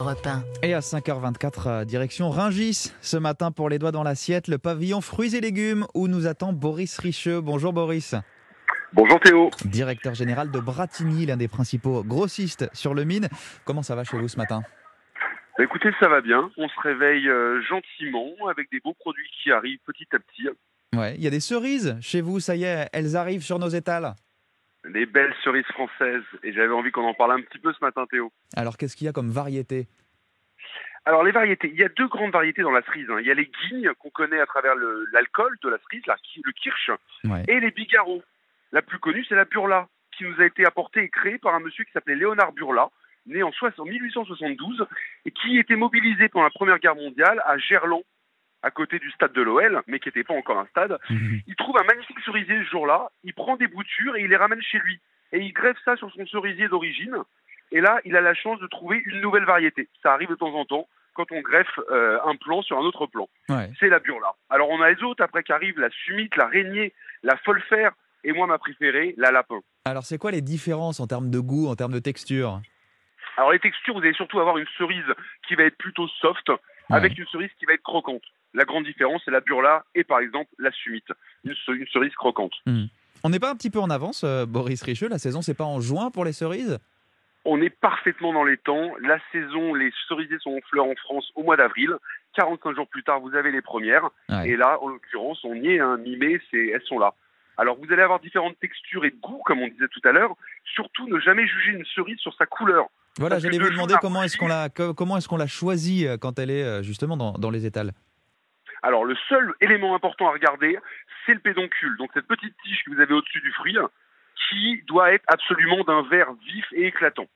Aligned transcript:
Europe 0.00 0.26
1. 0.26 0.42
Et 0.62 0.72
à 0.72 0.80
5h24, 0.80 1.68
euh, 1.68 1.84
direction 1.84 2.30
Ringis. 2.30 2.90
Ce 3.02 3.18
matin, 3.18 3.52
pour 3.52 3.68
les 3.68 3.78
doigts 3.78 3.92
dans 3.92 4.02
l'assiette, 4.02 4.48
le 4.48 4.56
pavillon 4.56 5.02
fruits 5.02 5.36
et 5.36 5.42
légumes 5.42 5.86
où 5.94 6.08
nous 6.08 6.26
attend 6.26 6.54
Boris 6.54 6.98
Richeux. 6.98 7.42
Bonjour 7.42 7.74
Boris. 7.74 8.14
Bonjour 8.94 9.20
Théo. 9.20 9.50
Directeur 9.66 10.14
général 10.14 10.50
de 10.50 10.58
Bratigny, 10.58 11.26
l'un 11.26 11.36
des 11.36 11.48
principaux 11.48 12.02
grossistes 12.02 12.70
sur 12.72 12.94
le 12.94 13.04
mine. 13.04 13.28
Comment 13.66 13.82
ça 13.82 13.94
va 13.94 14.04
chez 14.04 14.16
vous 14.16 14.28
ce 14.28 14.38
matin? 14.38 14.62
Bah, 15.58 15.64
écoutez, 15.64 15.90
ça 16.00 16.08
va 16.08 16.22
bien. 16.22 16.50
On 16.56 16.66
se 16.66 16.80
réveille 16.80 17.28
euh, 17.28 17.60
gentiment 17.68 18.48
avec 18.48 18.70
des 18.72 18.80
beaux 18.80 18.94
produits 18.94 19.28
qui 19.42 19.52
arrivent 19.52 19.80
petit 19.86 20.06
à 20.14 20.18
petit. 20.18 20.48
Ouais, 20.96 21.14
il 21.16 21.22
y 21.22 21.26
a 21.26 21.30
des 21.30 21.40
cerises 21.40 21.98
chez 22.00 22.22
vous, 22.22 22.40
ça 22.40 22.56
y 22.56 22.64
est, 22.64 22.88
elles 22.94 23.16
arrivent 23.16 23.44
sur 23.44 23.58
nos 23.58 23.68
étals. 23.68 24.14
Les 24.84 25.06
belles 25.06 25.34
cerises 25.44 25.66
françaises. 25.66 26.22
Et 26.42 26.52
j'avais 26.52 26.72
envie 26.72 26.90
qu'on 26.90 27.04
en 27.06 27.14
parle 27.14 27.32
un 27.32 27.42
petit 27.42 27.58
peu 27.58 27.72
ce 27.72 27.84
matin, 27.84 28.06
Théo. 28.10 28.32
Alors 28.56 28.76
qu'est-ce 28.76 28.96
qu'il 28.96 29.06
y 29.06 29.10
a 29.10 29.12
comme 29.12 29.30
variété? 29.30 29.86
Alors 31.06 31.24
les 31.24 31.32
variétés, 31.32 31.68
il 31.72 31.78
y 31.78 31.84
a 31.84 31.88
deux 31.88 32.08
grandes 32.08 32.32
variétés 32.32 32.62
dans 32.62 32.70
la 32.70 32.82
cerise. 32.82 33.08
hein. 33.10 33.18
Il 33.20 33.26
y 33.26 33.30
a 33.30 33.34
les 33.34 33.46
guignes 33.68 33.92
qu'on 33.98 34.10
connaît 34.10 34.40
à 34.40 34.46
travers 34.46 34.74
l'alcool 35.12 35.56
de 35.62 35.68
la 35.70 35.78
cerise, 35.78 36.06
la- 36.06 36.16
le 36.44 36.52
kirsch, 36.52 36.90
Ouais. 37.24 37.42
et 37.48 37.58
les 37.60 37.70
bigarreaux. 37.70 38.22
La 38.72 38.82
plus 38.82 38.98
connue, 38.98 39.24
c'est 39.28 39.34
la 39.34 39.46
burla, 39.46 39.88
qui 40.16 40.24
nous 40.24 40.40
a 40.40 40.44
été 40.44 40.64
apportée 40.66 41.00
et 41.04 41.08
créée 41.08 41.38
par 41.38 41.54
un 41.54 41.60
monsieur 41.60 41.84
qui 41.84 41.92
s'appelait 41.92 42.16
Léonard 42.16 42.52
Burla, 42.52 42.90
né 43.26 43.42
en 43.42 43.50
1872, 43.84 44.86
et 45.24 45.30
qui 45.30 45.58
était 45.58 45.76
mobilisé 45.76 46.28
pendant 46.28 46.44
la 46.44 46.50
Première 46.50 46.78
Guerre 46.78 46.94
mondiale 46.96 47.42
à 47.46 47.56
Gerland, 47.58 48.02
à 48.62 48.70
côté 48.70 48.98
du 48.98 49.10
stade 49.10 49.32
de 49.32 49.42
l'OL, 49.42 49.82
mais 49.86 49.98
qui 49.98 50.08
n'était 50.08 50.24
pas 50.24 50.34
encore 50.34 50.58
un 50.58 50.66
stade. 50.66 50.98
Il 51.46 51.56
trouve 51.56 51.78
un 51.78 51.84
magnifique 51.84 52.20
cerisier 52.24 52.58
ce 52.64 52.70
jour-là, 52.70 53.10
il 53.24 53.34
prend 53.34 53.56
des 53.56 53.68
boutures 53.68 54.16
et 54.16 54.22
il 54.22 54.28
les 54.28 54.36
ramène 54.36 54.62
chez 54.62 54.78
lui. 54.78 55.00
Et 55.32 55.38
il 55.38 55.52
greffe 55.52 55.78
ça 55.84 55.96
sur 55.96 56.10
son 56.12 56.26
cerisier 56.26 56.68
d'origine. 56.68 57.16
Et 57.72 57.80
là, 57.80 58.00
il 58.04 58.16
a 58.16 58.20
la 58.20 58.34
chance 58.34 58.58
de 58.58 58.66
trouver 58.66 59.00
une 59.04 59.20
nouvelle 59.20 59.44
variété. 59.44 59.88
Ça 60.02 60.12
arrive 60.12 60.28
de 60.28 60.34
temps 60.34 60.54
en 60.54 60.64
temps 60.64 60.88
quand 61.14 61.30
on 61.32 61.40
greffe 61.40 61.78
euh, 61.90 62.18
un 62.24 62.36
plan 62.36 62.62
sur 62.62 62.78
un 62.78 62.82
autre 62.82 63.06
plan. 63.06 63.28
Ouais. 63.48 63.70
C'est 63.78 63.88
la 63.88 63.98
burla. 63.98 64.34
Alors 64.48 64.70
on 64.70 64.80
a 64.80 64.90
les 64.90 65.02
autres 65.02 65.22
après 65.22 65.42
qui 65.42 65.52
arrivent, 65.52 65.78
la 65.78 65.90
sumite, 65.90 66.36
la 66.36 66.46
raignée, 66.46 66.92
la 67.22 67.36
folfer, 67.38 67.90
et 68.24 68.32
moi 68.32 68.46
ma 68.46 68.58
préférée, 68.58 69.14
la 69.16 69.30
lapin. 69.30 69.60
Alors 69.84 70.04
c'est 70.04 70.18
quoi 70.18 70.30
les 70.30 70.42
différences 70.42 71.00
en 71.00 71.06
termes 71.06 71.30
de 71.30 71.40
goût, 71.40 71.68
en 71.68 71.76
termes 71.76 71.92
de 71.92 71.98
texture? 71.98 72.60
Alors 73.36 73.52
les 73.52 73.58
textures, 73.58 73.94
vous 73.94 74.00
allez 74.00 74.12
surtout 74.12 74.40
avoir 74.40 74.58
une 74.58 74.66
cerise 74.76 75.04
qui 75.46 75.54
va 75.54 75.64
être 75.64 75.78
plutôt 75.78 76.08
soft, 76.20 76.50
avec 76.90 77.18
une 77.18 77.26
cerise 77.26 77.50
qui 77.58 77.66
va 77.66 77.74
être 77.74 77.82
croquante. 77.82 78.22
La 78.54 78.64
grande 78.64 78.84
différence, 78.84 79.22
c'est 79.24 79.30
la 79.30 79.40
burla 79.40 79.84
et 79.94 80.04
par 80.04 80.18
exemple 80.20 80.50
la 80.58 80.70
sumite, 80.72 81.06
une, 81.44 81.54
ce- 81.66 81.72
une 81.72 81.86
cerise 81.88 82.14
croquante. 82.14 82.52
On 83.22 83.28
n'est 83.30 83.38
pas 83.38 83.50
un 83.50 83.54
petit 83.56 83.70
peu 83.70 83.78
en 83.80 83.90
avance, 83.90 84.24
euh, 84.24 84.46
Boris 84.46 84.82
Richeux 84.82 85.08
La 85.08 85.18
saison, 85.18 85.42
c'est 85.42 85.54
pas 85.54 85.64
en 85.64 85.80
juin 85.80 86.10
pour 86.10 86.24
les 86.24 86.32
cerises? 86.32 86.78
On 87.44 87.60
est 87.62 87.70
parfaitement 87.70 88.32
dans 88.34 88.44
les 88.44 88.56
temps. 88.58 88.90
La 89.00 89.18
saison, 89.32 89.72
les 89.74 89.90
cerisiers 90.08 90.38
sont 90.40 90.50
en 90.56 90.60
fleurs 90.68 90.84
en 90.86 90.94
France 90.96 91.30
au 91.36 91.42
mois 91.42 91.56
d'avril. 91.56 91.94
45 92.34 92.76
jours 92.76 92.86
plus 92.88 93.02
tard, 93.02 93.20
vous 93.20 93.34
avez 93.34 93.50
les 93.50 93.62
premières. 93.62 94.10
Ouais. 94.28 94.50
Et 94.50 94.56
là, 94.56 94.78
en 94.82 94.88
l'occurrence, 94.88 95.40
on 95.44 95.54
y 95.54 95.68
est, 95.68 95.80
hein, 95.80 95.96
mi-mai, 95.98 96.40
elles 96.52 96.82
sont 96.84 96.98
là. 96.98 97.14
Alors, 97.56 97.76
vous 97.76 97.90
allez 97.92 98.02
avoir 98.02 98.20
différentes 98.20 98.58
textures 98.60 99.04
et 99.06 99.10
goûts, 99.22 99.40
comme 99.46 99.60
on 99.60 99.68
disait 99.68 99.88
tout 99.88 100.00
à 100.04 100.12
l'heure. 100.12 100.34
Surtout, 100.74 101.08
ne 101.08 101.18
jamais 101.18 101.46
juger 101.46 101.72
une 101.72 101.84
cerise 101.86 102.18
sur 102.18 102.34
sa 102.34 102.46
couleur. 102.46 102.86
Voilà, 103.18 103.38
j'allais 103.38 103.58
vous 103.58 103.70
demander 103.70 103.94
comment 104.00 104.22
est-ce 104.22 104.36
qu'on 104.36 104.48
la, 104.48 104.68
co- 104.68 104.94
comment 104.94 105.16
est-ce 105.16 105.28
qu'on 105.28 105.36
la 105.36 105.46
choisit 105.46 106.06
euh, 106.06 106.16
quand 106.16 106.38
elle 106.38 106.50
est 106.50 106.62
euh, 106.64 106.82
justement 106.82 107.16
dans, 107.16 107.32
dans 107.32 107.50
les 107.50 107.66
étals? 107.66 107.92
Alors, 108.82 109.04
le 109.04 109.14
seul 109.28 109.52
élément 109.60 109.94
important 109.94 110.28
à 110.28 110.32
regarder, 110.32 110.78
c'est 111.26 111.34
le 111.34 111.40
pédoncule. 111.40 111.96
Donc, 111.98 112.10
cette 112.14 112.26
petite 112.26 112.54
tige 112.62 112.82
que 112.84 112.92
vous 112.94 113.00
avez 113.00 113.12
au-dessus 113.12 113.40
du 113.40 113.52
fruit, 113.52 113.76
qui 114.48 114.82
doit 114.86 115.12
être 115.12 115.24
absolument 115.26 115.84
d'un 115.84 116.02
vert 116.08 116.32
vif 116.46 116.64
et 116.72 116.86
éclatant. 116.86 117.26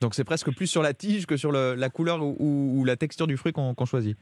Donc 0.00 0.14
c'est 0.16 0.24
presque 0.24 0.52
plus 0.52 0.66
sur 0.66 0.82
la 0.82 0.94
tige 0.94 1.26
que 1.26 1.36
sur 1.36 1.52
le- 1.52 1.74
la 1.76 1.88
couleur 1.88 2.20
ou, 2.20 2.34
ou- 2.40 2.80
ou 2.80 2.84
la 2.84 2.96
texture 2.96 3.28
du 3.28 3.36
fruit 3.36 3.52
qu'on 3.52 3.72
qu'on 3.74 3.86
choisit? 3.86 4.18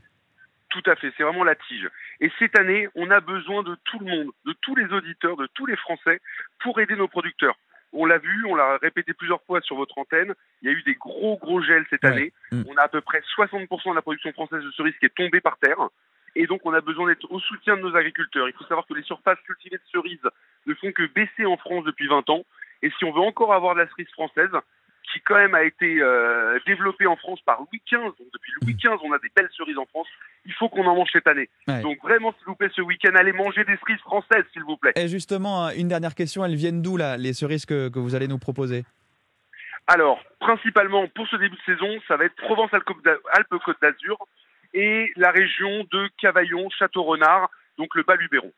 Tout 0.68 0.82
à 0.86 0.94
fait, 0.94 1.10
c'est 1.16 1.22
vraiment 1.22 1.42
la 1.42 1.54
tige. 1.54 1.88
Et 2.20 2.30
cette 2.38 2.56
année, 2.58 2.86
on 2.94 3.10
a 3.10 3.20
besoin 3.20 3.62
de 3.62 3.76
tout 3.84 3.98
le 3.98 4.04
monde, 4.04 4.30
de 4.44 4.54
tous 4.60 4.76
les 4.76 4.84
auditeurs, 4.92 5.36
de 5.38 5.48
tous 5.54 5.64
les 5.64 5.76
Français 5.76 6.20
pour 6.62 6.78
aider 6.80 6.96
nos 6.96 7.08
producteurs. 7.08 7.56
On 7.92 8.04
l'a 8.06 8.18
vu, 8.18 8.44
on 8.46 8.54
l'a 8.54 8.76
répété 8.78 9.12
plusieurs 9.12 9.42
fois 9.42 9.60
sur 9.62 9.76
votre 9.76 9.98
antenne, 9.98 10.34
il 10.62 10.70
y 10.70 10.72
a 10.72 10.76
eu 10.76 10.82
des 10.82 10.94
gros 10.94 11.36
gros 11.38 11.60
gels 11.60 11.84
cette 11.90 12.04
Ouais. 12.04 12.10
année. 12.10 12.32
Mm. 12.52 12.62
On 12.68 12.76
a 12.76 12.82
à 12.82 12.88
peu 12.88 13.00
près 13.00 13.20
60% 13.36 13.90
de 13.90 13.94
la 13.96 14.02
production 14.02 14.32
française 14.32 14.62
de 14.62 14.70
cerises 14.70 14.94
qui 14.98 15.06
est 15.06 15.14
tombée 15.14 15.40
par 15.40 15.58
terre. 15.58 15.78
Et 16.36 16.46
donc 16.46 16.60
on 16.64 16.72
a 16.72 16.80
besoin 16.80 17.08
d'être 17.08 17.30
au 17.32 17.40
soutien 17.40 17.76
de 17.76 17.82
nos 17.82 17.96
agriculteurs. 17.96 18.48
Il 18.48 18.54
faut 18.54 18.64
savoir 18.64 18.86
que 18.86 18.94
les 18.94 19.02
surfaces 19.02 19.40
cultivées 19.40 19.78
de 19.78 19.82
cerises 19.90 20.28
ne 20.66 20.74
font 20.74 20.92
que 20.92 21.06
baisser 21.06 21.44
en 21.44 21.56
France 21.56 21.84
depuis 21.84 22.06
20 22.06 22.30
ans. 22.30 22.44
Et 22.82 22.90
si 22.98 23.04
on 23.04 23.12
veut 23.12 23.20
encore 23.20 23.52
avoir 23.52 23.74
de 23.74 23.80
la 23.80 23.88
cerise 23.88 24.08
française, 24.10 24.50
qui 25.12 25.20
quand 25.20 25.36
même 25.36 25.54
a 25.54 25.62
été 25.62 26.00
euh, 26.00 26.58
développée 26.66 27.06
en 27.06 27.16
France 27.16 27.40
par 27.44 27.58
Louis 27.60 27.82
XV, 27.86 28.02
donc 28.02 28.28
depuis 28.32 28.52
Louis 28.62 28.74
XV 28.74 28.98
on 29.02 29.12
a 29.12 29.18
des 29.18 29.30
belles 29.34 29.48
cerises 29.56 29.78
en 29.78 29.86
France, 29.86 30.06
il 30.44 30.52
faut 30.52 30.68
qu'on 30.68 30.86
en 30.86 30.94
mange 30.94 31.10
cette 31.12 31.26
année. 31.26 31.48
Ouais. 31.68 31.82
Donc 31.82 32.00
vraiment, 32.02 32.32
s'il 32.32 32.46
vous 32.46 32.54
plaît, 32.54 32.70
ce 32.74 32.82
week-end, 32.82 33.14
allez 33.14 33.32
manger 33.32 33.64
des 33.64 33.76
cerises 33.76 34.00
françaises, 34.00 34.44
s'il 34.52 34.62
vous 34.62 34.76
plaît. 34.76 34.92
Et 34.96 35.08
justement, 35.08 35.66
euh, 35.66 35.70
une 35.76 35.88
dernière 35.88 36.14
question, 36.14 36.44
elles 36.44 36.54
viennent 36.54 36.82
d'où 36.82 36.96
là, 36.96 37.16
les 37.16 37.32
cerises 37.32 37.66
que, 37.66 37.88
que 37.88 37.98
vous 37.98 38.14
allez 38.14 38.28
nous 38.28 38.38
proposer? 38.38 38.84
Alors, 39.86 40.22
principalement 40.38 41.08
pour 41.08 41.26
ce 41.28 41.36
début 41.36 41.56
de 41.56 41.74
saison, 41.74 42.00
ça 42.06 42.16
va 42.16 42.24
être 42.24 42.36
Provence-Alpes-Côte 42.36 43.76
d'Azur 43.82 44.18
et 44.72 45.10
la 45.16 45.32
région 45.32 45.84
de 45.90 46.08
Cavaillon, 46.20 46.68
Château-Renard, 46.70 47.50
donc 47.76 47.94
le 47.96 48.04
Bas-Luberon. 48.04 48.52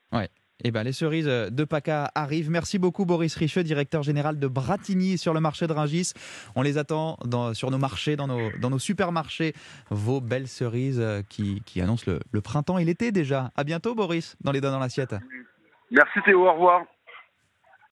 Eh 0.64 0.70
ben, 0.70 0.82
les 0.84 0.92
cerises 0.92 1.26
de 1.26 1.64
PACA 1.64 2.10
arrivent. 2.14 2.50
Merci 2.50 2.78
beaucoup 2.78 3.04
Boris 3.04 3.34
Richeux, 3.34 3.64
directeur 3.64 4.02
général 4.02 4.38
de 4.38 4.46
Bratigny 4.46 5.18
sur 5.18 5.34
le 5.34 5.40
marché 5.40 5.66
de 5.66 5.72
Ringis. 5.72 6.12
On 6.54 6.62
les 6.62 6.78
attend 6.78 7.18
dans- 7.24 7.52
sur 7.54 7.70
nos 7.70 7.78
marchés, 7.78 8.14
dans 8.16 8.26
nos, 8.28 8.50
dans 8.60 8.70
nos 8.70 8.78
supermarchés. 8.78 9.54
Vos 9.90 10.20
belles 10.20 10.48
cerises 10.48 11.00
euh, 11.00 11.22
qui, 11.28 11.62
qui 11.66 11.80
annoncent 11.80 12.04
le, 12.06 12.20
le 12.30 12.40
printemps 12.40 12.78
et 12.78 12.84
l'été 12.84 13.10
déjà. 13.12 13.50
À 13.56 13.64
bientôt 13.64 13.94
Boris, 13.94 14.36
dans 14.42 14.52
les 14.52 14.60
dents 14.60 14.70
dans 14.70 14.78
l'assiette. 14.78 15.14
Merci 15.90 16.20
Théo, 16.24 16.46
au 16.48 16.52
revoir. 16.52 16.82